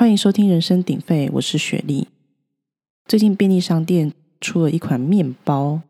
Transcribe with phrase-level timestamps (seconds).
[0.00, 2.08] 欢迎收听《人声鼎沸》，我是雪莉。
[3.06, 5.82] 最近便利商店出了一款面包，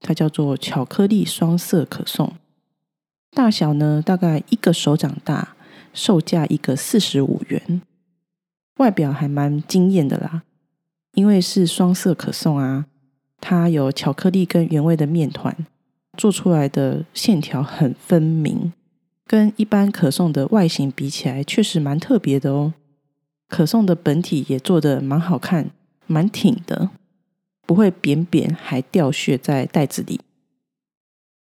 [0.00, 2.32] 它叫做巧克力双色可颂，
[3.32, 5.54] 大小呢大概一个手掌大，
[5.92, 7.82] 售价一个四十五元。
[8.78, 10.44] 外表还蛮惊艳的啦，
[11.12, 12.86] 因为是双色可颂啊，
[13.42, 15.54] 它有巧克力跟原味的面团，
[16.16, 18.72] 做出来的线条很分明，
[19.26, 22.72] 跟一般可颂的外形比起来，确实蛮特别的哦。
[23.50, 25.70] 可颂的本体也做的蛮好看，
[26.06, 26.88] 蛮挺的，
[27.66, 30.20] 不会扁扁还掉屑在袋子里。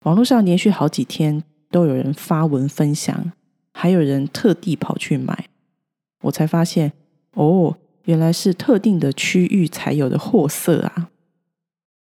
[0.06, 3.34] 网络上连续好几天都有人发文分享，
[3.74, 5.48] 还有人特地跑去买，
[6.22, 6.94] 我才发现。
[7.34, 11.12] 哦，原来是特定的区域才有的货色啊！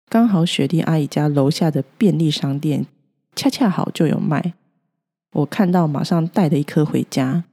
[0.09, 2.87] 刚好雪莉阿姨家楼下的便利商店
[3.35, 4.55] 恰恰好就有卖，
[5.33, 7.45] 我看到马上带了一颗回家。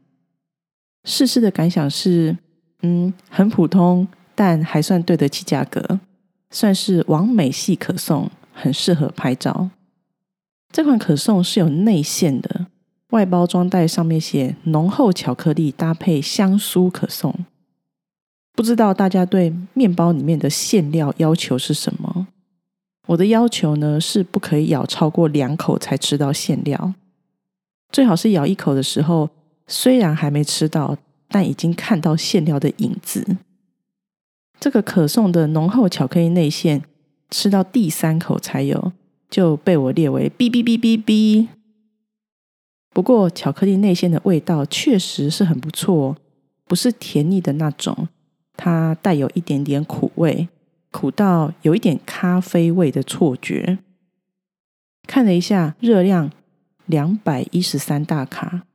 [1.04, 2.38] 试试的感想是，
[2.84, 6.00] 嗯，很普通，但还算对得起价格，
[6.52, 9.70] 算是完美系可颂，很适合拍照。
[10.72, 12.68] 这款可颂是有内馅的，
[13.10, 17.46] 外包装袋上面写浓厚巧克力搭配香酥可颂。
[18.56, 22.28] 不知道大家对面包里面的馅料要求是什么？
[23.08, 26.94] 我的要求呢是不可以咬超过两口才吃到馅料，
[27.92, 29.30] 最好是咬一口的时候，
[29.68, 30.98] 虽然还没吃到，
[31.34, 33.38] 但已经看到馅料的影子。
[34.60, 36.84] 这个可颂的浓厚巧克力内馅，
[37.32, 38.94] 吃到第三口才有，
[39.32, 41.48] 就被我列为哔哔哔哔哔。
[42.92, 46.16] 不过巧克力内馅的味道确实是很不错，
[46.66, 48.08] 不是甜腻的那种。
[48.56, 50.48] 它带有一点点苦味，
[50.92, 53.80] 苦到有一点咖啡味的错觉。
[55.08, 56.32] 看了一下热量，
[56.86, 58.68] 两百一十三大卡，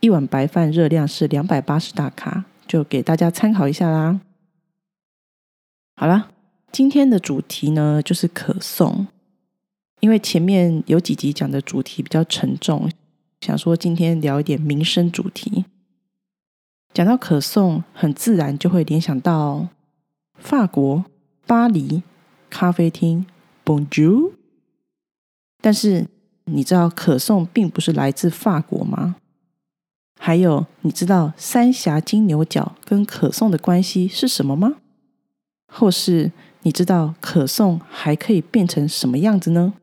[0.00, 4.20] 一碗白饭热量是两百八十大卡，就给大家参考一下啦。
[5.96, 6.30] 好了，
[6.70, 9.06] 今天的主题呢就是可颂，
[10.00, 12.90] 因为前面有几集讲的主题比较沉重，
[13.40, 15.64] 想说今天聊一点民生主题。
[16.92, 19.68] 讲到可颂，很自然就会联想到
[20.38, 21.04] 法国
[21.46, 22.02] 巴黎
[22.50, 23.26] 咖啡厅
[23.64, 24.32] Bonjour。
[25.60, 26.06] 但是
[26.44, 29.16] 你知道可颂并不是来自法国吗？
[30.26, 34.78] 还有，你知道三峡金牛角跟可颂的关系是什么吗？
[35.68, 36.32] 或是
[36.62, 39.74] 你知道可颂还可以变成什么样子呢？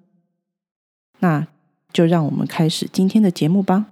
[1.20, 1.48] 那
[1.94, 3.86] 就让我们开始今天的节目吧。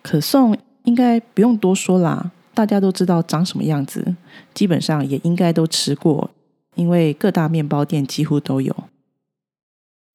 [0.00, 0.56] 可颂。
[0.84, 4.14] 应该不用多说啦，大家都知道长什么样子，
[4.54, 6.30] 基本上也应该都吃过，
[6.76, 8.84] 因为各大面包店几乎都有。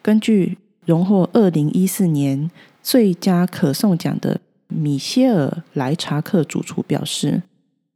[0.01, 2.49] 根据荣获二零一四年
[2.81, 4.39] 最佳可颂奖的
[4.71, 7.43] 米歇尔莱查克主厨表示，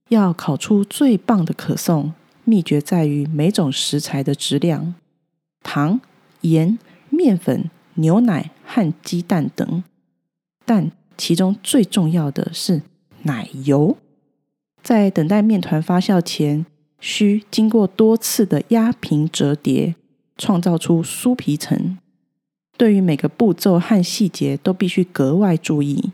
[0.09, 2.13] 要烤出最棒的可颂，
[2.44, 4.94] 秘诀在于每种食材的质量：
[5.64, 6.00] 糖、
[6.41, 6.78] 盐、
[7.09, 9.84] 面粉、牛奶和鸡蛋等，
[10.66, 10.91] 但。
[11.18, 12.81] 其中最重要的是
[13.24, 13.96] 奶油，
[14.84, 16.66] 在等待面团发酵前，
[17.00, 19.96] 需经过多次的压平折叠，
[20.38, 21.97] 创造出酥皮层。
[22.78, 26.12] 对于每个步骤和细节都必须格外注意，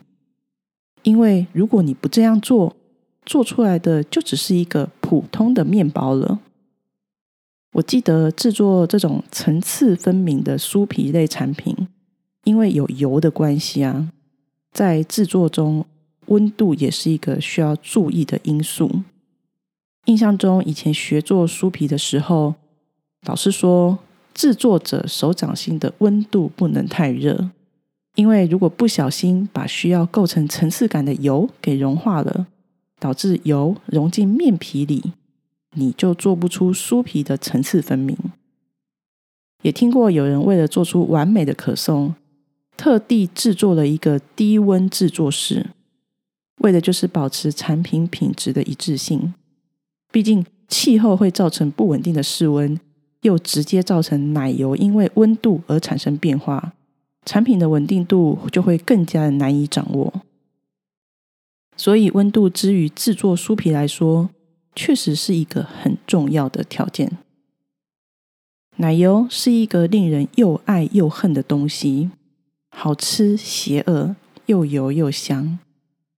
[1.03, 2.75] 因为如果你不这样做，
[3.25, 6.39] 做出来的就只是一个普通的面包了。
[7.73, 11.87] 我记得制作这种层次分明的酥皮类产品，
[12.43, 14.11] 因为有油的关系啊。
[14.73, 15.85] 在制作中，
[16.27, 19.01] 温度也是一个需要注意的因素。
[20.05, 22.55] 印象中，以前学做酥皮的时候，
[23.27, 23.99] 老师说，
[24.33, 27.51] 制作者手掌心的温度不能太热，
[28.15, 32.47] 因为如果不小心把需要构成层次感的油给融化了，
[32.99, 35.13] 导致油融进面皮里，
[35.75, 38.17] 你就做不出酥皮的层次分明。
[39.63, 42.15] 也听过有人为了做出完美的可颂。
[42.77, 45.69] 特地制作了一个低温制作室，
[46.61, 49.35] 为的就是保持产品品质的一致性。
[50.11, 52.79] 毕竟气候会造成不稳定的室温，
[53.21, 56.73] 又直接造成奶油因为温度而产生变化，
[57.25, 60.13] 产品的稳定度就会更加的难以掌握。
[61.77, 64.29] 所以，温度之于制作酥皮来说，
[64.75, 67.17] 确实是一个很重要的条件。
[68.77, 72.09] 奶油是一个令人又爱又恨的东西。
[72.69, 74.15] 好吃、邪恶，
[74.45, 75.59] 又油又香，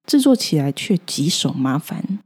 [0.05, 2.19] 制作起来却棘手麻烦。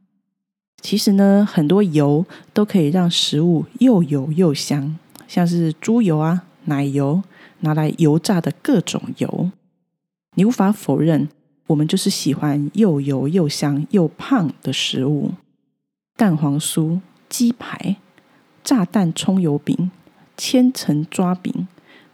[0.82, 4.98] 其实呢，很多油都可以让食物又油又香，
[5.28, 7.24] 像是猪油啊、奶油，
[7.60, 9.52] 拿来油炸的各种油。
[10.36, 11.30] 你无法否认，
[11.68, 15.32] 我们就是喜欢又油又香又胖的食物：
[16.16, 17.98] 蛋黄酥、鸡排、
[18.64, 19.90] 炸弹葱油饼、
[20.36, 21.68] 千层抓饼、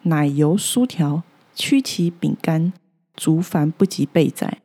[0.04, 1.24] 奶油酥条、
[1.54, 2.72] 曲奇饼干，
[3.16, 4.60] 足凡不及备载。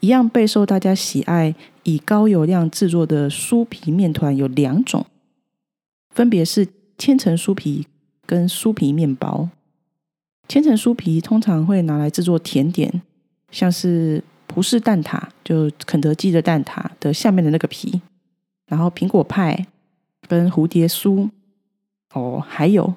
[0.00, 5.06] 一样备受大家喜爱，以高油量制作的酥皮面团有两种，
[6.10, 6.66] 分别是
[6.98, 7.86] 千层酥皮
[8.32, 9.50] 跟酥皮面包。
[10.48, 13.02] 千层酥皮通常会拿来制作甜点，
[13.50, 18.00] 像是葡式蛋挞，就肯德基的蛋挞的下面的那个皮，
[18.68, 19.66] 然后苹果派
[20.26, 21.28] 跟蝴蝶酥。
[22.14, 22.94] 哦，还有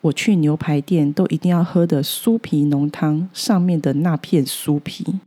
[0.00, 5.20] 我去牛排店都一定要喝的酥皮浓汤上面的那片酥皮。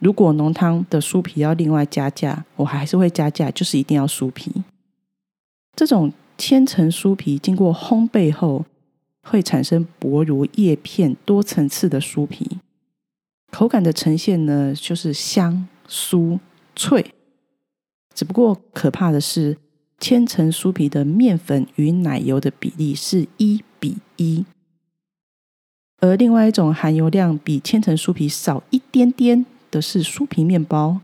[0.00, 4.64] 如果浓汤的酥皮要另外加价，我还是会加价，就是一定要酥皮。
[5.76, 8.64] 这种千层酥皮经过烘焙后。
[9.22, 12.58] 会产生薄如叶片、多层次的酥皮，
[13.50, 16.38] 口感的呈现呢，就是香、酥、
[16.74, 17.14] 脆。
[18.14, 19.56] 只不过可怕的是，
[19.98, 24.44] 千层酥皮的面粉与奶油的比例是一比一，
[25.98, 31.00] 而另外一种含油量比千层酥皮少一点点的是酥皮面包，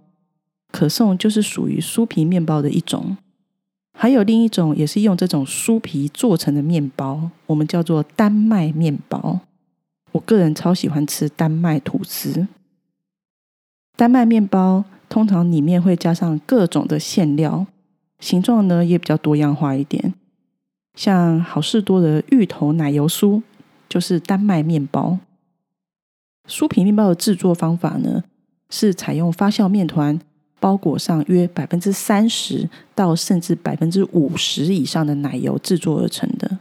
[0.71, 3.17] 可颂就是属于酥皮面包的一种。
[4.01, 9.41] 还有另一种，也是用这种酥皮做成的面包，我们叫做丹麦面包。
[10.13, 12.47] 我个人超喜欢吃丹麦吐司。
[13.97, 17.67] 丹麦面包通常里面会加上各种的馅料，
[18.21, 20.15] 形状呢也比较多样化一点。
[20.95, 23.43] 像好事多的芋头奶油酥
[23.89, 25.19] 就是丹麦面包。
[26.47, 28.23] 酥皮面包的制作方法呢，
[28.71, 30.21] 是采用发酵面团。
[30.61, 36.59] 包裹上约百分之三十到甚至百分之五十以上的奶油制作而成的，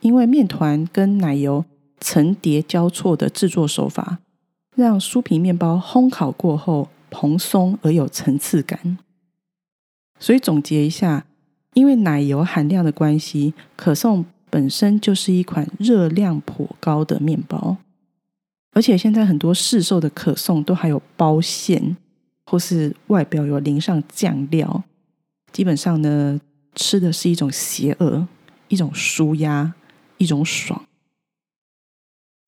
[0.00, 1.64] 因为面团跟奶油
[2.00, 4.18] 层叠交错的制作手法，
[4.74, 8.98] 让酥皮面包烘烤过后蓬松而有层次感。
[10.18, 11.26] 所以总结一下，
[11.74, 17.76] 因为奶油含量的关系，可颂本身就是一款热量颇高的面包，
[18.72, 21.96] 而且现在很多市售的可颂都还有包馅。
[22.46, 24.84] 或是外表有淋上酱料，
[25.52, 26.40] 基本上呢，
[26.74, 28.26] 吃的是一种邪恶，
[28.68, 29.74] 一种舒压，
[30.18, 30.86] 一种爽。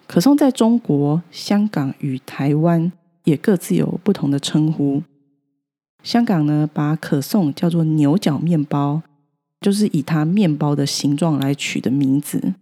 [0.06, 2.91] 可颂在中国、香港与台湾
[3.25, 5.03] 也各自有不同的称呼。
[6.03, 9.03] 香港呢，把可颂叫做牛角面包，
[9.61, 12.55] 就是以它面包的形状来取的名字。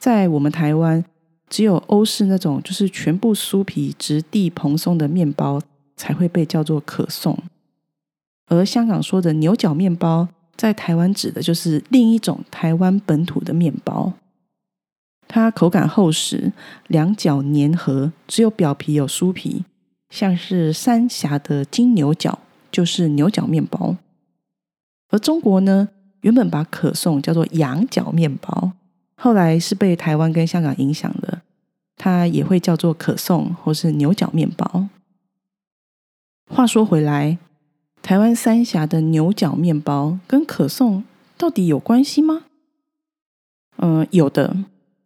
[0.00, 1.04] 在我们台湾，
[1.50, 5.60] 只有欧式那种就是全部酥皮、质地蓬松的面包。
[5.96, 7.38] 才会被叫做可颂，
[8.48, 14.12] 而香港说的牛角面包，在台湾指的就是另一种台湾本土的面包。
[15.26, 16.52] 它口感厚实，
[16.86, 19.64] 两角粘合，只有表皮有酥皮，
[20.10, 22.38] 像是三峡的金牛角，
[22.70, 23.96] 就是牛角面包。
[25.08, 25.88] 而中国呢，
[26.20, 28.72] 原本把可颂叫做羊角面包，
[29.16, 31.40] 后来是被台湾跟香港影响的，
[31.96, 34.88] 它也会叫做可颂或是牛角面包。
[36.48, 37.38] 话说回来，
[38.00, 41.04] 台湾三峡的牛角面包跟可颂
[41.36, 42.44] 到底有关系吗？
[43.78, 44.56] 嗯，有的，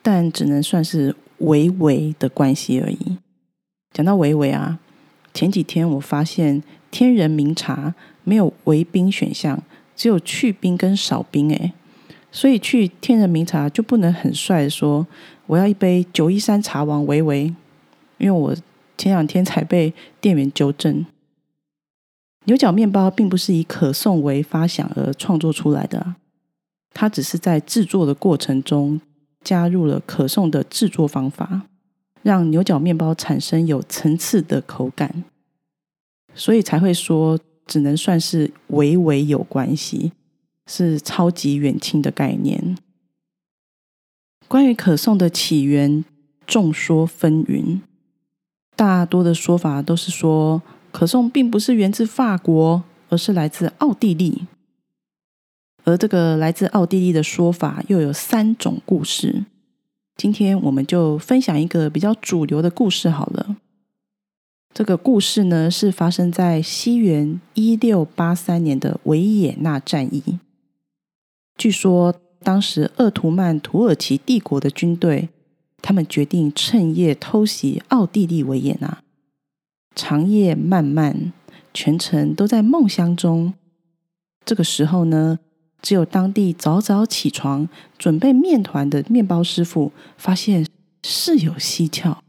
[0.02, 3.18] 但只能算是微微的关系而已。
[3.92, 4.78] 讲到微微啊，
[5.32, 9.60] 前几天我发现天人茗茶没有微冰选项，
[9.96, 11.72] 只有去冰跟少冰诶。
[12.30, 15.04] 所以去天人茗茶就不能很帅说
[15.46, 17.52] 我要一杯九一三茶王微微，
[18.18, 18.54] 因为我
[18.96, 21.04] 前两天才被店员纠正。
[22.46, 26.14] 牛角面包并不是以可颂为发想而创作出来的，
[26.94, 28.98] 它只是在制作的过程中
[29.44, 31.68] 加入了可颂的制作方法，
[32.22, 35.22] 让牛角面包产生有层次的口感，
[36.34, 40.12] 所以才会说只能算是微微有关系，
[40.66, 42.78] 是超级远亲的概念。
[44.48, 46.04] 关于可颂的起源，
[46.46, 47.80] 众说纷纭，
[48.74, 50.62] 大多的说法都是说。
[50.92, 54.46] 可颂并不是源自法国，而是来自奥地利。
[55.84, 59.44] 而这个来自奥地利的说法又有三种故事。
[60.16, 63.56] 今天我们就分享一个比较主流的故事好了。
[64.74, 70.38] 这个故事呢是发生在西元一六八三年的维也纳战役。
[71.56, 75.30] 据说当时鄂图曼土耳其帝国的军队，
[75.82, 79.02] 他们决定趁夜偷袭奥地利维也纳。
[79.94, 81.32] 长夜漫漫，
[81.74, 83.54] 全程都在梦乡中。
[84.44, 85.38] 这个时候呢，
[85.82, 87.68] 只有当地早早起床
[87.98, 90.66] 准备面团的面包师傅发现
[91.02, 92.22] 事有蹊跷。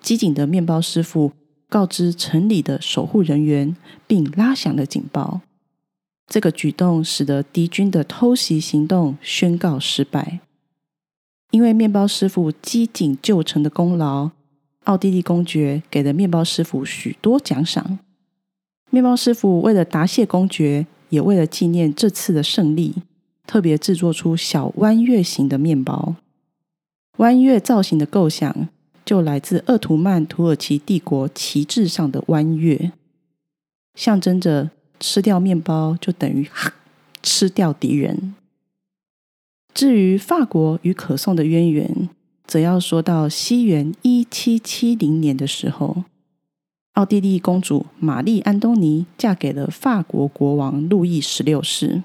[0.00, 1.32] 机警的面包师傅
[1.68, 5.40] 告知城里的守护人员，并拉响了警报。
[6.26, 10.40] 这个举动使得敌军的偷袭行动宣告失败。
[11.50, 14.30] 因为面包师傅机警救城的功劳，
[14.84, 17.98] 奥地利公爵给了面包师傅许多奖赏。
[18.90, 22.94] 面包师傅为了答谢公爵，也为了纪念这次的胜利，
[23.46, 26.16] 特别制作出小弯月形的面包。
[27.18, 28.68] 弯月造型的构想
[29.04, 32.92] 就来自鄂图曼土耳其帝国旗帜上的弯月，
[33.94, 34.70] 象征着。
[35.00, 36.50] 吃掉面包就等于
[37.22, 38.34] 吃掉敌人。
[39.72, 42.10] 至于法国与可颂的渊源，
[42.48, 46.04] 则要说到西元一七七零年的时候，
[46.94, 52.02] 奥地利公主玛丽安东尼嫁给了法国国王路易十六世。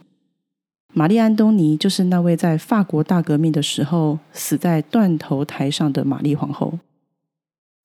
[0.94, 6.78] 玛丽安东尼就是那位在法国大革命的时候死在断头台上的玛丽皇后。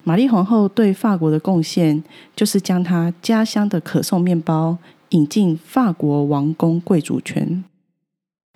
[0.04, 2.02] 玛丽皇后对法国的贡献，
[2.36, 4.76] 就是将她家乡的可颂面包。
[5.12, 7.64] 引进法国王公贵族圈，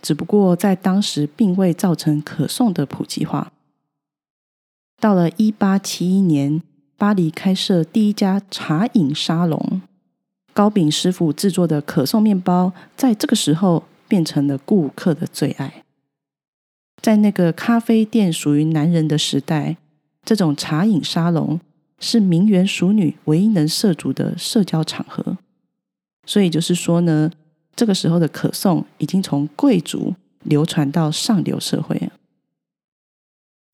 [0.02, 3.50] 只不过在当时并未造成可颂的普及化。
[5.02, 6.62] 到了一八七一年，
[6.97, 9.82] 巴黎开设第一家茶饮沙龙，
[10.52, 15.82] 糕饼师傅制作的可颂面包，在这个时候变成了顾客的最爱。
[17.00, 19.76] 在那个咖啡店属于男人的时代，
[20.25, 21.59] 这种茶饮沙龙
[21.99, 25.37] 是名媛淑女唯一能涉足的社交场合。
[26.25, 27.28] 所以就是说呢，
[27.75, 32.12] 这个时候的可颂已经从贵族流传到上流社会。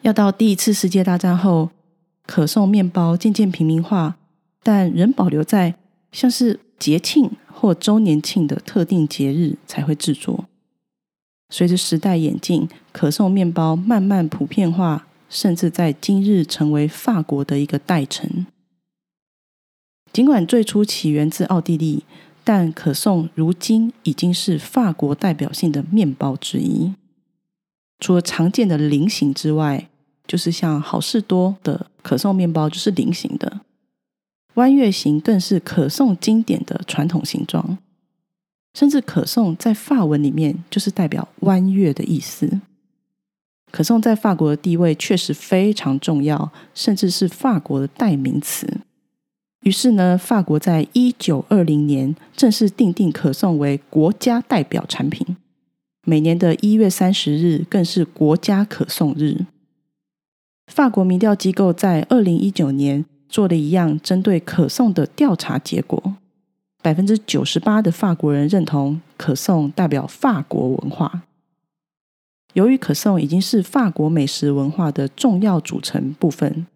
[0.02, 1.71] 要到第一次世界大战后，
[2.26, 4.17] 可颂面包渐渐平民化，
[4.62, 5.75] 但仍保留在
[6.12, 10.47] 像是节庆或周年庆的特定节日才会制作。
[11.50, 18.47] 随着时代演进，可颂面包慢慢普遍化，甚至在今日成为法国的一个代称。
[20.12, 22.05] 尽管最初起源自奥地利。
[22.45, 26.95] 但可颂如今已经是法国代表性的面包之一。
[28.00, 29.88] 除了常见的菱形之外，
[30.26, 33.61] 就是像好事多的可颂面包就是菱形的，
[34.55, 37.78] 弯月形更是可颂经典的传统形状。
[38.75, 42.61] 甚至可颂在法文里面就是代表弯月的意思。
[43.73, 48.78] 可颂在法国的地位确实非常重要，甚至是法国的代名词。
[49.62, 55.37] 于是呢，法国在一九二零年正式定定可颂为国家代表产品。
[56.09, 59.45] 每年的一月三十日更是国家可颂日。
[60.67, 66.15] 法国民调机构在二零一九年做了一样针对可颂的调查结果，
[66.81, 71.25] 百分之九十八的法国人认同可颂代表法国文化。
[72.55, 76.67] 由于可颂已经是法国美食文化的重要组成部分，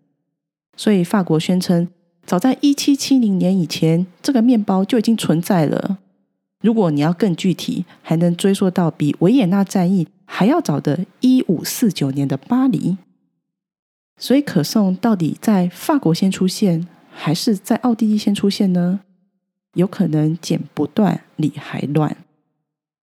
[0.77, 1.89] 所以法国宣称。
[2.27, 5.99] 早在一七七零年以前，这个面包就已经存在了。
[6.63, 12.97] 如果你要更具体，还能追溯到比维也纳战役还要早的一五四九年的巴黎。
[14.17, 19.01] 所以，可颂到底在法国先出现，还是在奥地利先出现呢？
[19.75, 22.17] 有可能剪不断，理还乱。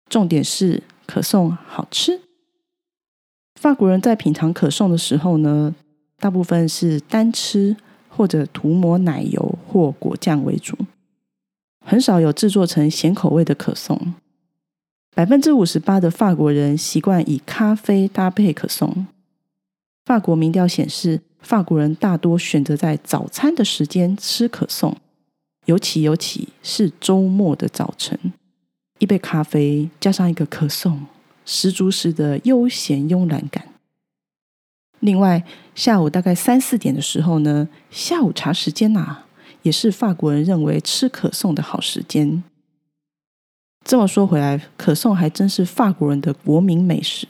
[0.09, 2.21] 重点是可颂好吃。
[3.59, 5.73] 法国人在品尝可颂的时候呢，
[6.17, 7.77] 大部分是单吃。
[8.17, 10.77] 或者涂抹奶油或果酱为主，
[11.85, 14.15] 很少有制作成咸口味的可颂。
[15.13, 19.07] 百分之五十八的法国人习惯以咖啡搭配可颂。
[20.03, 24.97] 法国民调显示，法国人大多选择在早餐的时间吃可颂，
[25.65, 28.19] 尤其尤其是周末的早晨，
[28.99, 31.05] 一杯咖啡加上一个可颂，
[31.45, 33.69] 十足十的悠闲慵懒感。
[34.99, 35.43] 另外，
[35.75, 39.24] 下午大概三四点的时候呢，下午茶时间呐，
[39.65, 42.43] 也是法国人认为吃可颂的好时间。
[43.83, 47.27] 这么说回来，可颂还真是法国人的国民美食。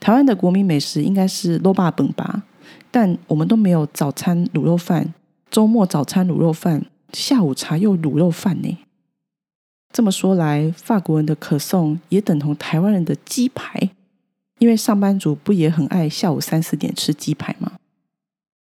[0.00, 2.42] 台湾的国民美食应该是罗巴本吧，
[2.90, 5.14] 但我们都没有早餐卤肉饭，
[5.48, 8.78] 周末早餐卤肉饭，下午茶又卤肉饭呢。
[9.92, 13.90] 这么说来，法国人的可颂也等同台湾人的鸡排。
[14.58, 17.79] 因为上班族不也很爱下午三四点吃鸡排吗？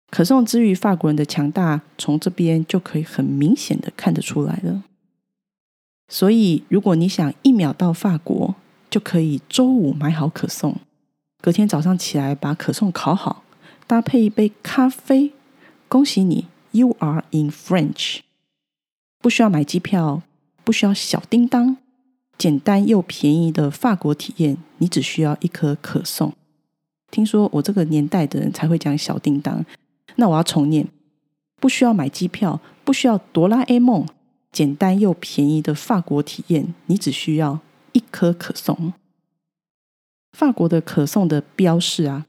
[0.10, 4.84] 可颂之于法国人的强大，从这边就可以很明显的看得出来了。
[6.08, 8.56] 所以，如果你想一秒到法国，
[8.90, 10.78] 就可以周五买好可颂，
[11.42, 13.44] 隔天早上起来把可颂烤好，
[13.86, 15.34] 搭配一杯咖啡，
[15.90, 18.20] 恭喜你，You are in French。
[19.20, 20.22] 不需要买机票，
[20.64, 21.76] 不需要小叮当。
[22.38, 26.34] 简单又便宜的法国体验，你只需要一颗可颂。
[27.12, 29.66] 听说我这个年代的人才会讲小叮当，
[30.16, 30.88] 那我要重念：
[31.58, 34.08] 不需要买机票，不需要哆啦 A 梦，
[34.52, 37.60] 简单又便宜的法国体验，你只需要
[37.92, 38.94] 一颗可颂。
[40.32, 42.26] 法国的可颂的标示啊，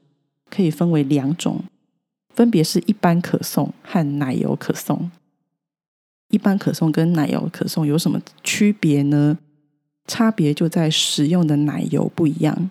[0.49, 1.63] 可以分为两种，
[2.33, 5.11] 分别是一般可颂和奶油可颂。
[6.29, 9.37] 一般可颂跟奶油可颂有什么区别呢？
[10.05, 12.69] 差别就在使用的奶油不一样。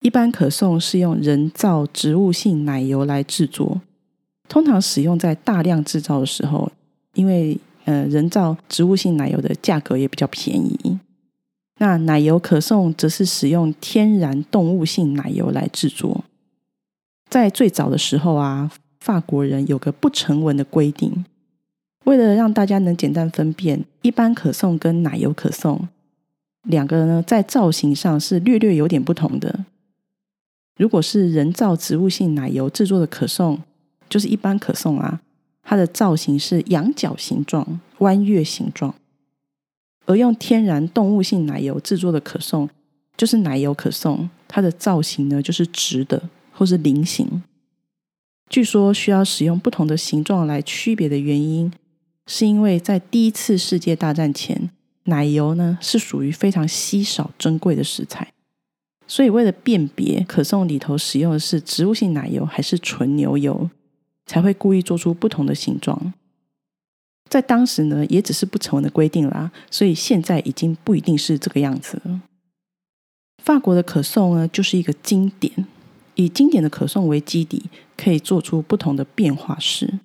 [0.00, 3.82] 一般可颂是用人造植物性奶油来制作，
[4.50, 6.70] 通常使用在大量制造的时候，
[7.14, 10.98] 因为呃人造植物性奶油的价格也比较便宜。
[11.78, 16.24] 那奶油可颂则是使用天然动物性奶油来制作。
[17.30, 21.24] 在最早的时候啊，法国人有个不成文的规定，
[22.04, 25.88] 为了让大家能简单分辨一般可颂跟奶油可颂
[26.64, 29.64] 两个呢，在造型上是略略有点不同的。
[30.76, 33.62] 如果是人造植物性奶油制作的可颂，
[34.10, 35.22] 就是一般可颂啊，
[35.62, 38.94] 它的造型是羊角形状、弯月形状。
[40.06, 42.68] 而用天然动物性奶油制作的可颂，
[43.16, 46.20] 就是奶油可颂，它的造型呢就是直的
[46.52, 47.42] 或是菱形。
[48.48, 51.72] 据说需要使用不同的形状来区别的原因，
[52.26, 54.70] 是因为在第一次世界大战前，
[55.04, 58.32] 奶油呢是属于非常稀少珍贵的食材，
[59.06, 63.70] 所以为了辨别可颂里头使用的是植物性奶油还是纯牛油，
[64.30, 66.14] 才会故意做出不同的形状。
[67.28, 72.22] 在当时呢，也只是不成文的规定啦，所以现在已经不一定是这个样子了。
[73.42, 75.66] 法国的可颂呢，就是一个经典，
[76.14, 77.64] 以经典的可颂为基底，
[77.96, 79.98] 可以做出不同的变化式。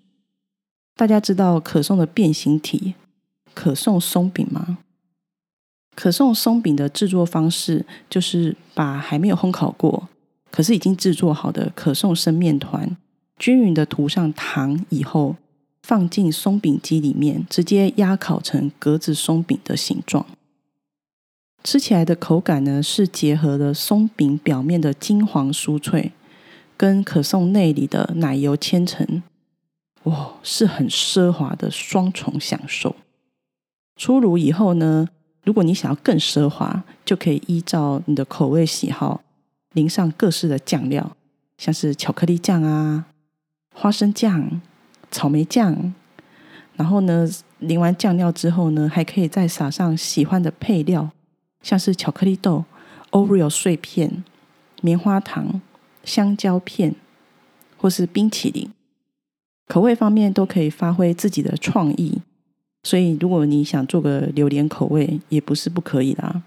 [0.96, 2.96] 大家知道可颂的变形体
[3.54, 4.80] 可颂松饼吗？
[5.96, 10.10] 可颂松饼的制作方式就是把还没有烘烤过，
[10.50, 12.98] 可是已经制作好的可颂生面团，
[13.38, 15.36] 均匀的涂上糖以后。
[15.88, 20.26] 放进松饼机里面，直接压烤成格子松饼的形状。
[21.64, 26.12] 吃起来的口感呢，是结合了松饼表面的金黄酥脆，
[26.76, 29.22] 跟可颂内里的奶油千层，
[30.06, 32.96] 哇，是很奢华的双重享受。
[33.96, 35.08] 出炉以后呢，
[35.44, 39.22] 如果你想要更奢华，就可以依照你的口味喜好，
[39.74, 41.16] 淋上各式的酱料，
[41.60, 43.06] 像是巧克力酱啊、
[43.76, 44.62] 花生酱。
[45.12, 45.94] 草莓酱，
[46.76, 47.26] 然后呢，
[47.60, 51.10] 淋完酱料之后呢，还可以再撒上喜欢的配料，
[51.62, 52.66] 像是巧克力豆、
[53.12, 54.26] Oreo 碎片、
[54.82, 55.62] 棉花糖、
[56.04, 56.96] 香蕉片，
[57.78, 58.70] 或是冰淇淋。
[59.68, 62.22] 口味方面都可以发挥自己的创意，
[62.84, 66.44] 所以如果你想做个榴莲口味，也不是不可以啦。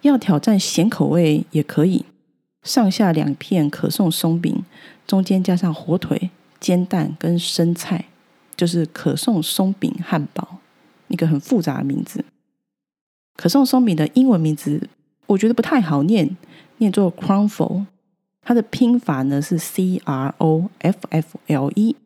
[0.00, 2.04] 要挑战咸口味也可以，
[2.64, 4.64] 上下两片可颂松饼，
[5.06, 6.30] 中间加上火腿。
[6.60, 8.06] 煎蛋跟生菜，
[8.56, 10.60] 就是可颂松饼汉堡，
[11.08, 12.24] 一个很复杂的名字。
[13.36, 14.88] 可颂松饼的英文名字
[15.26, 16.34] 我觉得不太好念，
[16.78, 17.84] 念作 crumble。
[18.40, 21.96] 它的拼法呢是 C R O F F L E，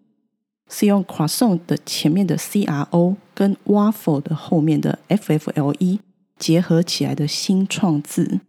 [0.69, 6.01] 是用 croissant 的前面的 C R O 跟 waffle 的后面的 F F L E
[6.37, 8.41] 结合起来的新创字。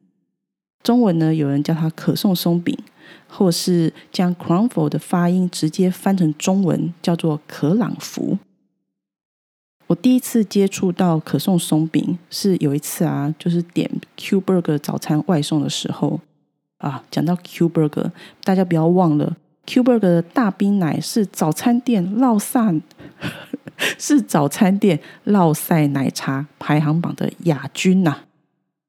[0.83, 2.77] 中文呢，有人叫它可颂松饼。
[3.31, 8.37] 或是将 crumble 的发音直接翻成中文，叫做可朗福。
[9.87, 16.19] 我第一次接触到可颂松饼是有一次啊，就是点 Q Burger 早餐外送的时候
[16.77, 17.03] 啊。
[17.11, 18.11] 讲到 Q Burger，
[18.43, 22.81] 大家不要忘了，Q Burger 的大冰奶是早餐店烙赛，
[23.97, 28.23] 是早餐店烙赛奶茶排行榜的亚军呐。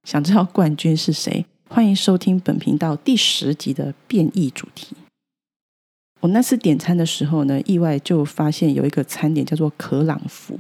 [0.05, 1.45] 想知道冠军是谁？
[1.73, 4.97] 欢迎收听本频道第十集的变异主题。
[6.19, 10.59] 我那次点餐的时候呢，意外就发现有一个餐点叫做可朗福，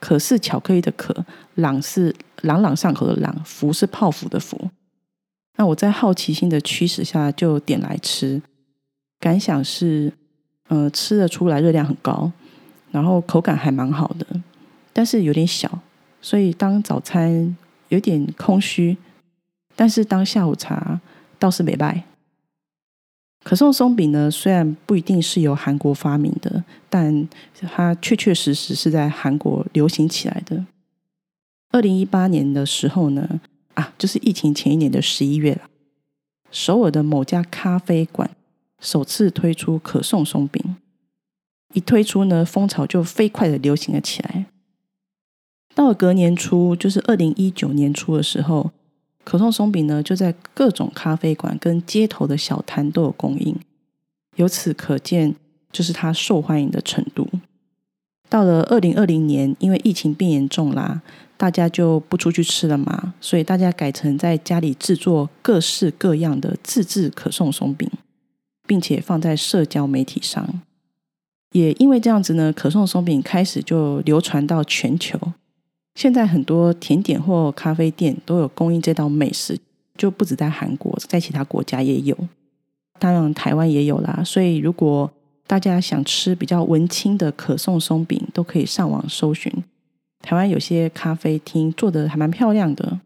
[0.00, 1.14] 可是巧克力的可，
[1.56, 4.58] 朗是朗朗上口的朗，福是泡芙的福。
[5.58, 8.40] 那我在好奇心的驱使下，就点来吃，
[9.20, 10.10] 感想是，
[10.68, 12.32] 呃，吃的出来热量很高，
[12.90, 14.26] 然后口感还蛮好的，
[14.94, 15.80] 但是有点小，
[16.22, 17.54] 所以当早餐
[17.90, 18.96] 有点空虚。
[19.76, 21.00] 但是当下午茶
[21.38, 22.04] 倒是没败。
[23.42, 27.28] 可颂松饼呢，虽然不一定是由韩国发明的，但
[27.60, 30.64] 它确确实实是在韩国流行起来的。
[31.70, 33.40] 二零一八年的时候呢，
[33.74, 35.68] 啊，就是疫情前一年的十一月了。
[36.50, 38.30] 首尔的某家咖啡馆
[38.80, 40.76] 首次推出可颂松饼，
[41.74, 44.46] 一推出呢，风潮就飞快的流行了起来。
[45.74, 48.70] 到了隔年初，就是二零一九年初的时候。
[49.24, 53.58] 可颂松饼呢，就在各种咖啡馆跟街头的小摊都有供应，
[54.36, 55.34] 由此可见，
[55.72, 57.28] 就是它受欢迎的程度。
[58.28, 61.02] 到了二零二零年，因为疫情变严重啦，
[61.36, 67.88] 大家就不出去吃了嘛，所以大家改成在家里制作各式各样的自制可颂松饼，
[68.66, 70.62] 并且放在社交媒体上。
[71.52, 75.18] 也因为这样子呢，可颂松饼开始就流传到全球。
[75.94, 79.58] 现在很多甜点或咖啡店都有供应这道美食，
[79.96, 82.16] 就不止在韩国，在其他国家也有，
[82.98, 84.22] 当然台湾也有啦。
[84.24, 85.10] 所以如果
[85.46, 89.52] 大家想吃比较文青的可颂松饼，都可以上网搜寻。
[90.20, 93.00] 台湾有些咖啡厅做的还蛮漂亮的。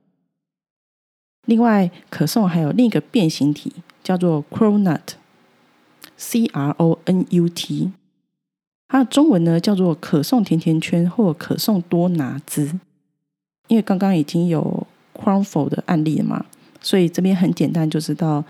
[1.47, 3.73] 另外，可颂还有另一个变形体，
[4.03, 7.91] 叫做 Cronut，C R O N U T。
[8.89, 12.81] 它的中文呢叫做可颂甜甜圈或可颂多拿滋，
[13.69, 16.47] 因为刚刚已经有 crumble 的案例了嘛，
[16.81, 18.45] 所以这边很简单就知道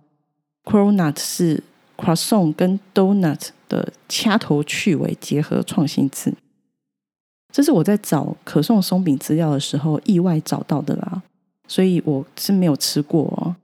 [0.64, 1.62] cronut 是
[1.96, 6.32] croissant 跟 donut 的掐头去尾结合创新字。
[7.52, 11.22] 这是我在找可颂松饼资料的时候意外找到的啦，
[11.66, 13.56] 所以我是没有吃过哦。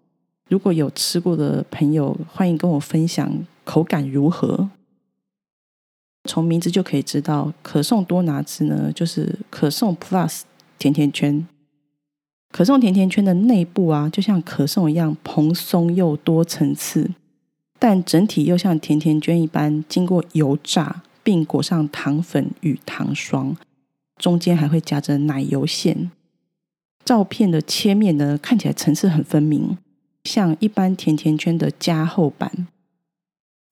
[0.48, 4.68] 如果有吃过的朋友，欢迎跟我分享口感如何。
[6.24, 10.42] 从名字就可以知道，可颂多拿兹呢，就是可颂 Plus
[10.78, 11.46] 甜甜圈。
[12.50, 17.10] 可颂甜甜圈的内部啊，就像可颂一样蓬松又多层次，
[17.78, 23.56] 但整体又像甜甜圈一般经过油炸，并裹上糖粉与糖霜，
[24.16, 26.10] 中间还会夹着奶油馅。
[27.04, 29.76] 照片的切面呢，看起来层次很分明，
[30.24, 32.68] 像一般甜甜圈的加厚版。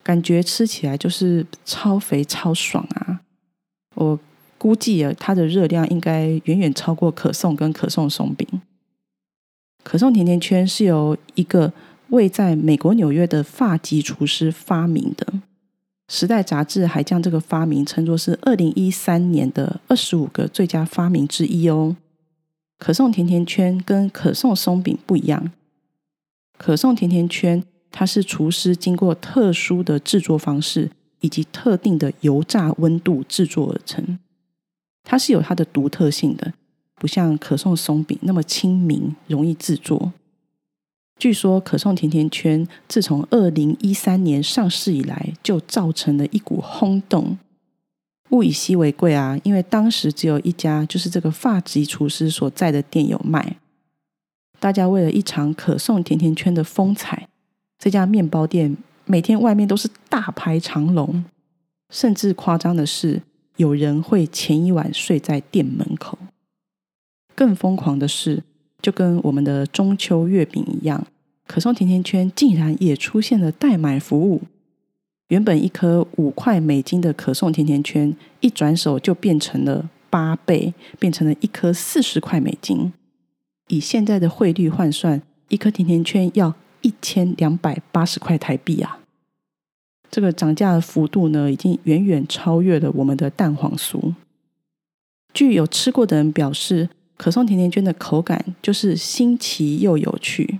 [0.03, 3.21] 感觉吃起来就是超肥超爽啊！
[3.95, 4.19] 我
[4.57, 8.45] 估计啊，它的热量应该远远超过可颂跟可颂松饼。
[9.81, 11.71] 可颂甜甜圈是由一个
[12.09, 15.25] 位在美国纽约的发籍厨师发明的，
[16.07, 21.95] 《时代》杂志还将这个发明称作是二零一三年的二十五个最佳发明之一哦。
[22.77, 25.51] 可颂甜甜圈跟可颂松饼不一样，
[26.57, 27.63] 可颂甜甜圈。
[27.95, 34.17] 它是厨师经过特殊的制作方式以及特定的油炸温度制作而成，
[35.03, 36.53] 它是有它的独特性的，
[36.95, 40.11] 不像可颂松饼那么亲民容易制作。
[41.19, 47.37] 据说可颂甜甜圈自从二零一三年上市以来，就造成了一股轰动。
[48.31, 53.57] 物以稀为贵啊，因为当时只有一家，就是这个发级厨师所在的店有卖。
[54.59, 57.29] 大家为了一场可颂甜甜圈的风采。
[57.83, 61.25] 这家面包店每天外面都是大排长龙，
[61.89, 63.21] 甚至夸张的是，
[63.57, 66.17] 有人会前一晚睡在店门口。
[67.35, 68.41] 更疯狂的是，
[68.81, 71.05] 就跟我们的中秋月饼一样，
[71.45, 74.43] 可颂甜甜圈竟然也出现了代买服务。
[75.27, 82.93] 原本一颗五块美金的可颂甜甜圈，一转手就变成了八倍，变成了一颗四十块美金。
[83.67, 86.55] 以现在的汇率换算，一颗甜甜圈要。
[86.83, 88.99] 一千两百八十块台币啊！
[90.11, 94.13] 这个涨价的幅度呢，已经远远超越了我们的蛋黄酥。
[95.33, 100.59] 据有吃过的人表示，可颂甜甜圈的口感就是新奇又有趣。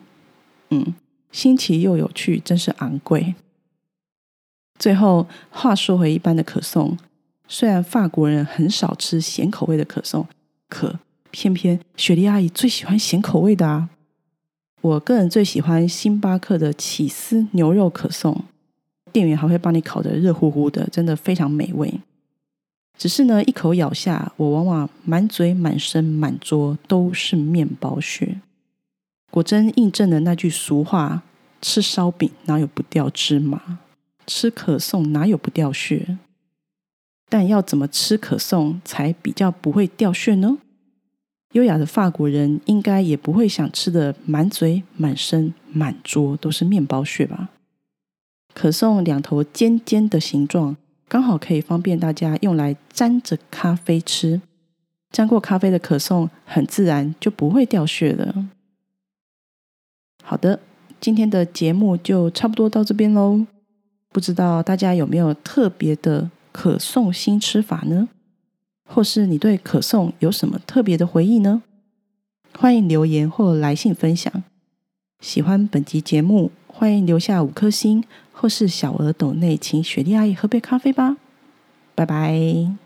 [0.71, 0.95] 嗯，
[1.31, 3.36] 新奇又有趣，真是昂贵。
[4.79, 6.97] 最后话说回一般的可颂，
[7.47, 10.27] 虽然法国人很少吃咸口味的可颂，
[10.67, 13.89] 可偏偏雪莉阿姨最喜欢咸口味的啊！
[14.84, 18.43] 我个人最喜欢星巴克的起司牛肉可颂，
[19.13, 22.02] 店员还会帮你烤的热乎乎的，真的非常美味。
[22.98, 28.41] 只是呢，一口咬下，我往往满嘴、满身、满桌都是面包屑。
[29.32, 31.24] 果真印证了那句俗话：
[31.62, 33.80] 吃烧饼哪有不掉芝麻？
[34.28, 36.17] 吃可颂哪有不掉屑？
[37.30, 40.58] 但要怎么吃可颂才比较不会掉屑呢？
[41.53, 47.49] 优雅的法国人应该也不会想吃的满嘴、满身、满桌都是面包屑吧？
[48.53, 54.41] 可颂两头尖尖的形状，刚好可以方便大家用来沾着咖啡吃。
[55.11, 58.47] 沾过咖啡的可颂，很自然就不会掉屑了。
[60.23, 60.59] 好的，
[60.99, 63.45] 今天的节目就差不多到这边喽。
[64.11, 68.09] 不知道大家有没有特别的可颂新吃法呢？
[68.93, 71.63] 或是你对可颂有什么特别的回忆呢？
[72.56, 74.32] 欢迎留言或来信分享。
[75.19, 81.17] 喜欢本集节目，欢迎留下五颗星，或是小额抖内请雪莉阿姨喝杯咖啡吧。
[81.95, 82.83] 拜拜。